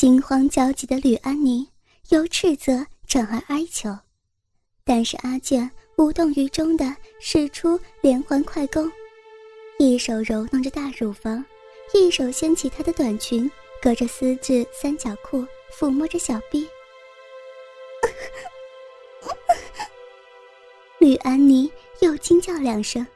[0.00, 1.68] 惊慌焦急的吕安妮
[2.08, 3.94] 由斥责转而哀求，
[4.82, 8.90] 但是阿健无动于衷的使出连环快攻，
[9.78, 11.44] 一手揉弄着大乳房，
[11.92, 13.50] 一手掀起她的短裙，
[13.82, 15.46] 隔着丝质三角裤
[15.78, 16.66] 抚摸着小臂。
[20.98, 21.70] 吕安妮
[22.00, 23.06] 又惊叫两声，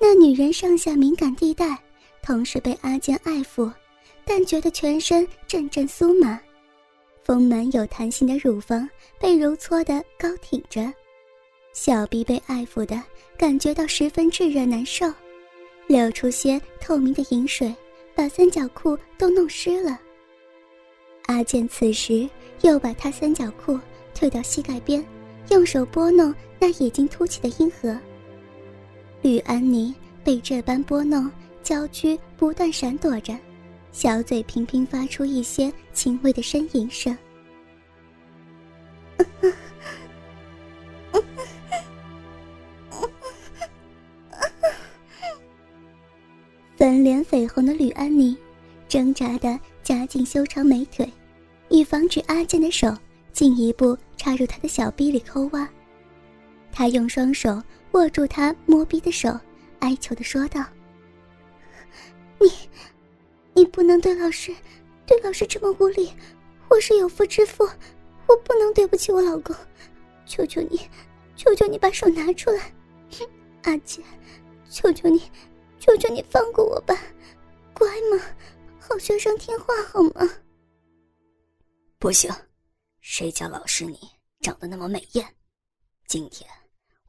[0.00, 1.76] 那女人上下敏感地带
[2.22, 3.68] 同时被阿健爱抚。
[4.24, 6.40] 但觉得全身阵阵酥麻，
[7.24, 8.88] 丰满有弹性的乳房
[9.18, 10.92] 被揉搓的高挺着，
[11.72, 13.00] 小臂被爱抚的
[13.36, 15.12] 感觉到十分炙热难受，
[15.86, 17.74] 流出些透明的饮水，
[18.14, 19.98] 把三角裤都弄湿了。
[21.26, 22.28] 阿健此时
[22.62, 23.78] 又把他三角裤
[24.14, 25.04] 退到膝盖边，
[25.50, 27.98] 用手拨弄那已经凸起的阴核。
[29.20, 29.94] 吕安妮
[30.24, 31.30] 被这般拨弄，
[31.62, 33.36] 娇躯不断闪躲着。
[33.92, 37.16] 小嘴频频发出一些轻微的呻吟声，
[46.74, 48.34] 粉脸绯红的吕安妮
[48.88, 51.06] 挣扎的夹紧修长美腿，
[51.68, 52.96] 以防止阿健的手
[53.32, 55.68] 进一步插入她的小逼里抠挖。
[56.72, 59.38] 他用双手握住她摸逼的手，
[59.80, 60.64] 哀求的说道
[62.40, 62.48] ：“你。”
[63.54, 64.54] 你不能对老师，
[65.06, 66.12] 对老师这么无礼。
[66.68, 67.64] 我是有夫之妇，
[68.26, 69.54] 我不能对不起我老公。
[70.24, 70.80] 求求你，
[71.36, 72.74] 求求你把手拿出来，
[73.64, 74.02] 阿姐，
[74.70, 75.30] 求求你，
[75.78, 76.96] 求求你放过我吧，
[77.74, 78.24] 乖吗？
[78.80, 80.28] 好学生听话好吗？
[81.98, 82.32] 不行，
[83.00, 83.98] 谁叫老师你
[84.40, 85.26] 长得那么美艳？
[86.06, 86.48] 今天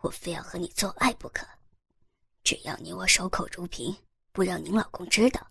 [0.01, 1.47] 我非要和你做爱不可。
[2.43, 3.95] 只要你我守口如瓶，
[4.33, 5.47] 不让您老公知道。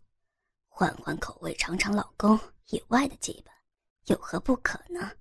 [0.74, 3.54] 换换口味，尝尝老公以外的基本，
[4.06, 5.12] 有何不可呢？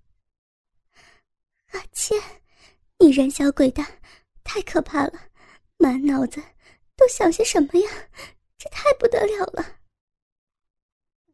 [1.73, 2.17] 阿倩，
[2.97, 3.85] 你人小鬼大，
[4.45, 5.29] 太可怕了，
[5.75, 6.41] 满脑子
[6.95, 7.91] 都想些什么呀？
[8.57, 9.81] 这太不得了了。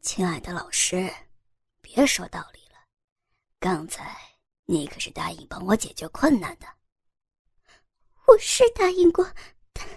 [0.01, 1.13] 亲爱的老师，
[1.79, 2.87] 别说道理了，
[3.59, 4.17] 刚才
[4.65, 6.65] 你可是答应帮我解决困难的。
[8.25, 9.23] 我是答应过，
[9.73, 9.87] 但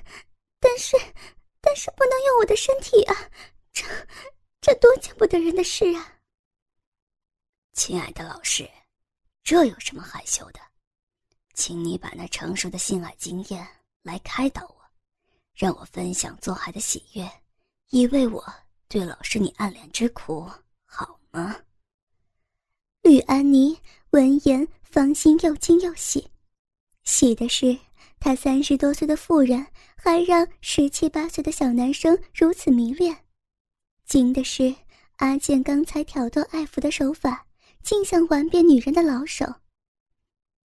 [0.61, 0.95] 但是
[1.62, 3.16] 但是不能用我的身体啊。
[3.73, 3.85] 这，
[4.61, 6.21] 这多见不得人的事啊！
[7.73, 8.69] 亲爱的老师，
[9.43, 10.61] 这有什么害羞的？
[11.55, 13.67] 请你把那成熟的性爱经验
[14.03, 14.85] 来开导我，
[15.55, 17.31] 让我分享做爱的喜悦，
[17.91, 18.45] 以慰我
[18.89, 20.51] 对老师你暗恋之苦，
[20.85, 21.57] 好吗？
[23.03, 23.79] 吕安妮
[24.11, 26.31] 闻言，芳心又惊又喜，
[27.05, 27.79] 喜的是
[28.19, 29.67] 她三十多岁的妇人
[29.97, 33.25] 还让十七八岁的小男生如此迷恋。
[34.10, 34.75] 惊的是，
[35.19, 37.47] 阿健刚才挑逗爱抚的手法，
[37.81, 39.47] 竟像玩遍女人的老手。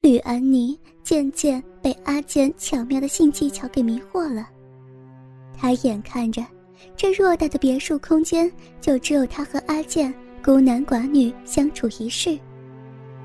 [0.01, 4.50] 吕安妮渐渐被阿健巧妙的性技巧给迷惑了。
[5.56, 6.44] 她眼看着
[6.97, 8.51] 这偌大的别墅空间，
[8.81, 10.12] 就只有她和阿健
[10.44, 12.39] 孤男寡女相处一室，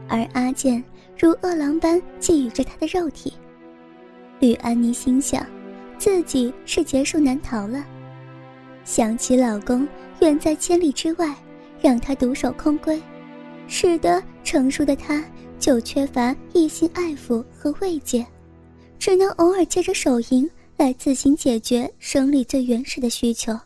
[0.07, 0.85] 而阿健
[1.19, 3.33] 如饿狼般觊觎着她的肉体。
[4.39, 5.47] 吕安妮心想，
[5.97, 7.83] 自己是劫数难逃了。
[8.85, 9.89] 想起老公。
[10.21, 11.35] 远在千里之外，
[11.81, 13.01] 让他独守空闺，
[13.67, 15.25] 使得成熟的他
[15.59, 18.25] 就缺乏异性爱抚和慰藉，
[18.99, 23.59] 只能偶尔借着手淫来自行解决生理最原始的需求。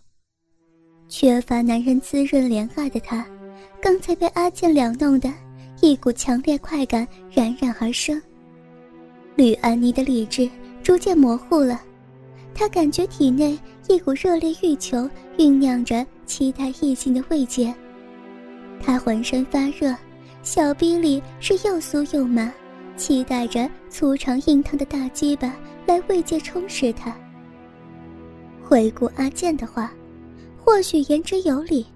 [1.09, 3.27] 缺乏男人滋润怜爱的他，
[3.81, 5.33] 刚才被阿健撩弄的
[5.81, 8.21] 一股强烈快感冉冉而生。
[9.37, 10.49] 吕安妮的理智
[10.83, 11.81] 逐渐模糊了，
[12.55, 16.07] 她感觉体内一股热烈欲求酝酿着。
[16.25, 17.75] 期待异性的慰藉，
[18.83, 19.95] 他浑身发热，
[20.43, 22.53] 小臂里是又酥又麻，
[22.97, 25.55] 期待着粗长硬烫的大鸡巴
[25.87, 27.17] 来慰藉充实他。
[28.63, 29.93] 回顾阿健的话，
[30.65, 31.87] 或许言之有理，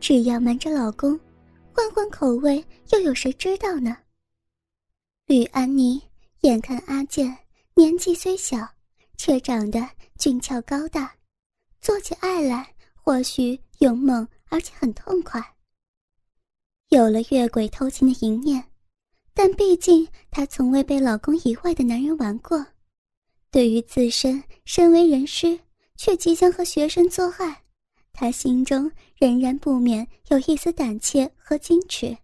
[0.00, 1.18] 只要瞒着老公，
[1.72, 3.96] 换换口味，又有谁知道呢？
[5.26, 6.00] 吕安妮
[6.40, 7.36] 眼看阿健
[7.74, 8.66] 年纪虽小，
[9.18, 11.12] 却长得俊俏高大，
[11.80, 12.66] 做起爱来。
[13.08, 15.42] 或许勇猛，而且很痛快。
[16.90, 18.62] 有了越轨偷情的淫念，
[19.32, 22.66] 但毕竟她从未被老公以外的男人玩过。
[23.50, 25.58] 对于自身身为人师，
[25.96, 27.64] 却即将和学生做爱，
[28.12, 32.14] 她心中仍然不免有一丝胆怯和矜持。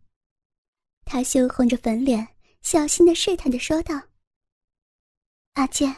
[1.07, 2.29] 她羞红着粉脸，
[2.61, 3.99] 小心的试探着说道
[5.57, 5.97] ：“阿健，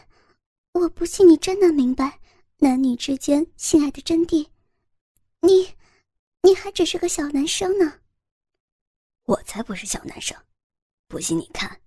[0.75, 2.21] 我不信你真的明白
[2.59, 4.47] 男女之间性爱的真谛。”
[5.47, 5.73] 你，
[6.43, 8.01] 你还只是个小男生呢。
[9.27, 10.37] 我才不是小男生，
[11.07, 11.81] 不信你看。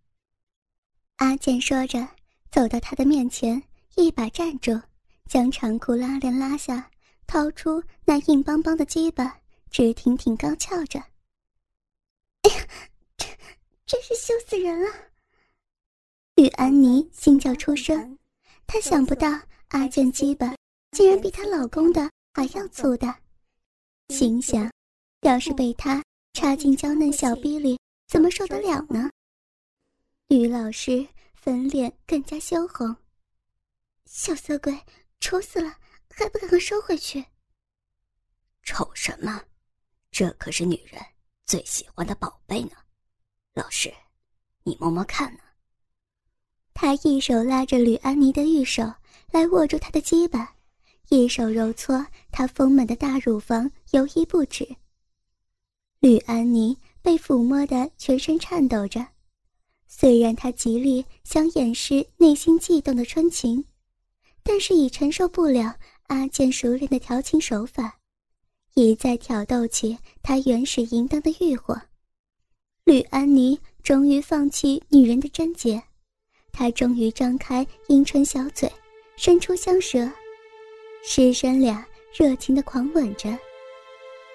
[1.17, 2.07] 阿健说着，
[2.49, 3.61] 走到他的面前，
[3.95, 4.81] 一把站住，
[5.25, 6.89] 将长裤拉链拉下，
[7.27, 10.97] 掏出那硬邦邦的鸡巴，直挺挺高翘着。
[12.43, 12.67] 哎呀，
[13.17, 13.27] 这
[13.85, 14.89] 真是羞死人了！
[16.35, 18.17] 吕安妮心叫出声，
[18.65, 19.27] 她想不到
[19.69, 20.55] 阿健鸡巴
[20.91, 23.19] 竟然比她老公的还要粗大，
[24.09, 24.69] 心想，
[25.21, 26.03] 要是被他
[26.33, 29.09] 插进娇嫩小逼里，怎么受得了呢？
[30.27, 32.95] 吕老师粉脸更加羞红，
[34.05, 34.77] 小色鬼，
[35.19, 35.77] 丑死了，
[36.09, 37.23] 还不赶快收回去！
[38.63, 39.43] 丑什么？
[40.11, 40.99] 这可是女人
[41.45, 42.71] 最喜欢的宝贝呢。
[43.53, 43.93] 老师，
[44.63, 45.39] 你摸摸看呢。
[46.73, 48.83] 他一手拉着吕安妮的玉手
[49.31, 50.55] 来握住她的鸡巴，
[51.09, 54.67] 一手揉搓她丰满的大乳房，犹豫不止。
[55.99, 59.05] 吕安妮被抚摸的全身颤抖着。
[59.87, 63.65] 虽然她极力想掩饰内心悸动的春情，
[64.43, 65.75] 但是已承受不了
[66.07, 67.99] 阿健熟练的调情手法，
[68.75, 71.81] 一再挑逗起他原始淫荡的欲火。
[72.83, 75.81] 吕安妮终于放弃女人的贞洁，
[76.51, 78.71] 她终于张开阴唇小嘴，
[79.17, 80.09] 伸出香舌，
[81.01, 83.37] 师生俩热情的狂吻着。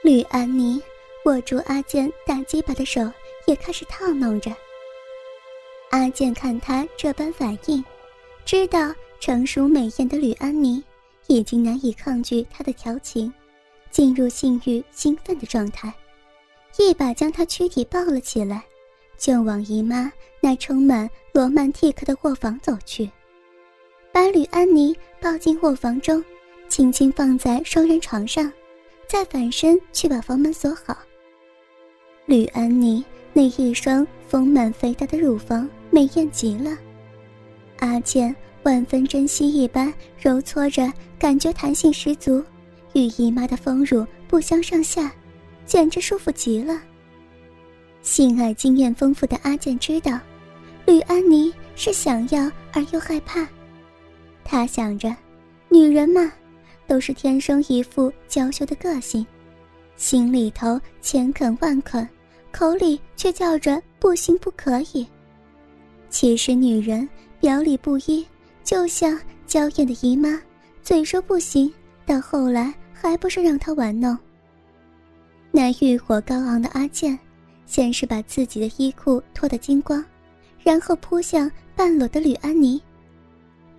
[0.02, 0.82] 吕安妮
[1.24, 3.00] 握住阿健大鸡巴的手
[3.46, 4.54] 也开始套弄着。
[5.90, 7.84] 阿健看他这般反应，
[8.44, 10.82] 知道成熟美艳的吕安妮
[11.28, 13.32] 已经难以抗拒他的调情，
[13.90, 15.92] 进入性欲兴奋的状态，
[16.78, 18.64] 一把将他躯体抱了起来，
[19.16, 23.08] 就往姨妈那充满罗曼蒂克的卧房走去，
[24.12, 26.22] 把吕安妮抱进卧房中，
[26.74, 28.52] 轻轻放在双人床上，
[29.06, 30.98] 再反身去把房门锁好。
[32.26, 35.70] 吕安妮那一双丰满肥大的乳房。
[35.88, 36.76] 美艳极了，
[37.78, 38.34] 阿健
[38.64, 42.42] 万分珍惜一般揉搓着，感觉弹性十足，
[42.92, 45.12] 与姨妈的丰乳不相上下，
[45.64, 46.82] 简直舒服极了。
[48.02, 50.18] 性爱经验丰富的阿健知道，
[50.86, 53.46] 吕安妮是想要而又害怕。
[54.42, 55.14] 他想着，
[55.68, 56.32] 女人嘛，
[56.86, 59.26] 都是天生一副娇羞的个性，
[59.96, 62.06] 心里头千肯万肯，
[62.52, 65.06] 口里却叫着不行不可以。
[66.10, 67.08] 其实女人
[67.40, 68.24] 表里不一，
[68.62, 70.40] 就像娇艳的姨妈，
[70.82, 71.72] 嘴说不行，
[72.06, 74.16] 到后来还不是让她玩弄。
[75.50, 77.18] 那欲火高昂的阿健，
[77.66, 80.04] 先是把自己的衣裤脱得精光，
[80.62, 82.80] 然后扑向半裸的吕安妮，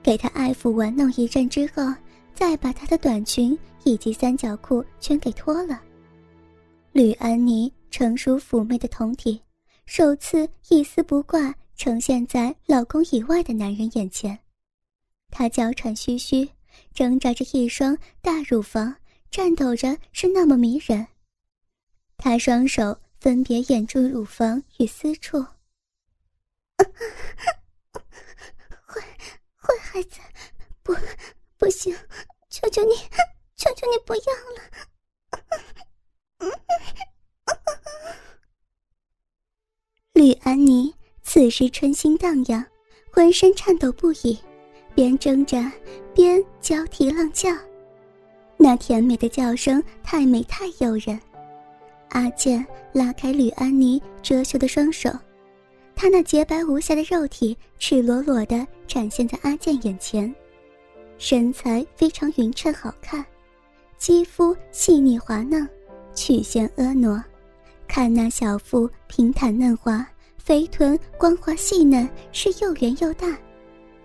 [0.04, 1.94] 给她爱抚玩弄一阵之后，
[2.36, 5.82] 再把她的短裙以及三角裤全给脱了。
[6.92, 9.42] 吕安妮成熟妩媚的胴体，
[9.86, 11.56] 首次一丝不挂。
[11.78, 14.40] 呈现在老公以外的男人眼前，
[15.30, 16.50] 她娇喘吁吁，
[16.94, 18.96] 挣扎着一双大乳房，
[19.30, 21.06] 颤抖着，是那么迷人。
[22.16, 25.38] 她双手分别掩住乳房与私处，
[28.88, 29.02] 坏
[29.58, 30.22] 坏孩子，
[30.82, 30.96] 不，
[31.66, 31.96] 不行，
[32.48, 32.94] 求求你，
[33.56, 34.22] 求求你不要
[34.54, 34.62] 了。
[40.14, 40.94] 吕安妮。
[41.24, 42.64] 此时春心荡漾，
[43.12, 44.38] 浑身颤抖不已，
[44.94, 45.74] 边挣扎
[46.14, 47.50] 边娇啼浪叫，
[48.58, 51.20] 那甜美的叫声太美太诱人。
[52.10, 55.10] 阿健拉开吕安妮遮羞的双手，
[55.96, 60.32] 她那洁白无瑕的肉体赤裸裸地展现在阿健眼前，
[61.18, 63.26] 身材非常匀称好看，
[63.98, 65.68] 肌肤细腻滑嫩，
[66.14, 67.24] 曲线婀娜，
[67.88, 70.06] 看那小腹平坦嫩滑。
[70.38, 73.30] 肥臀光滑细嫩，是又圆又大；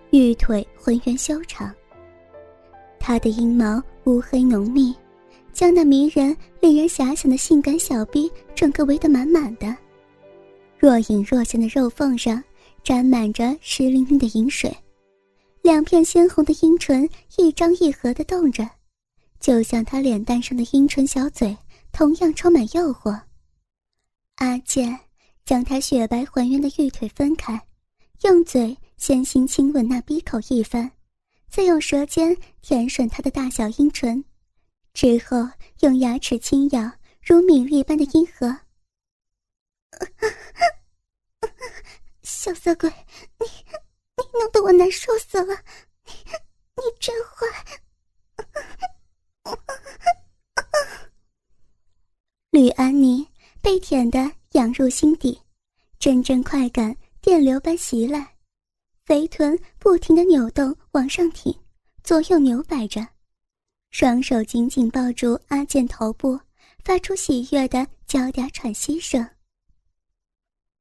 [0.08, 1.70] 玉腿浑圆修长。
[2.98, 4.94] 她的阴毛乌黑浓密，
[5.52, 9.76] 将那迷人、令人遐想的性感小臂整个围得满满的。
[10.78, 12.42] 若隐若现的肉缝上
[12.82, 14.74] 沾满着湿淋淋的饮水，
[15.62, 18.68] 两片鲜红的阴唇一张一合的动着，
[19.38, 21.56] 就像她脸蛋上的阴唇小嘴，
[21.92, 23.22] 同样充满诱惑。
[24.36, 24.98] 阿健。
[25.42, 27.66] 将她雪白还原的玉腿分开，
[28.22, 30.92] 用嘴先行亲吻那鼻口一番，
[31.48, 34.24] 再用舌尖舔吮她的大小阴唇，
[34.94, 35.48] 之后
[35.80, 38.60] 用牙齿轻咬如米粒般的阴核。
[42.22, 42.88] 小色鬼，
[43.40, 43.46] 你
[44.32, 45.54] 弄得我难受死了，
[46.06, 47.46] 你真坏！
[52.50, 53.28] 吕安妮
[53.60, 54.32] 被舔的。
[54.54, 55.40] 涌入心底，
[56.00, 58.34] 阵阵快感电流般袭来，
[59.04, 61.56] 肥臀不停的扭动往上挺，
[62.02, 63.06] 左右扭摆着，
[63.92, 66.40] 双手紧紧抱住阿健头部，
[66.82, 69.24] 发出喜悦的娇嗲喘息声。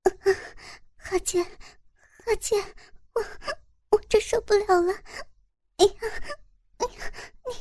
[1.11, 1.45] 阿健，
[2.25, 2.59] 阿健，
[3.19, 4.93] 我我这受不了了！
[5.77, 5.93] 哎呀，
[6.77, 7.11] 哎呀，
[7.47, 7.53] 你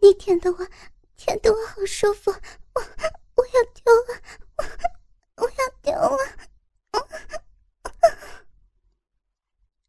[0.00, 0.66] 你舔的我，
[1.16, 2.82] 舔的我好舒服，我
[3.36, 4.20] 我要丢了，
[4.56, 6.18] 我我要丢了！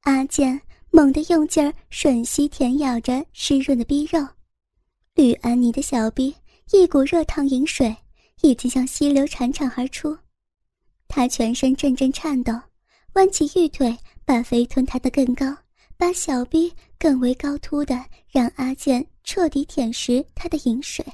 [0.01, 0.61] 阿健
[0.91, 4.27] 猛地用劲儿吮吸舔咬着湿润的逼肉，
[5.13, 6.35] 吕安妮的小臂
[6.71, 7.95] 一股热烫饮水
[8.41, 10.17] 已经像溪流潺潺而出。
[11.07, 12.53] 他全身阵阵颤抖，
[13.13, 15.45] 弯起玉腿，把肥臀抬得更高，
[15.97, 21.05] 把小臂更为高凸的，让阿健彻底舔食他的饮水。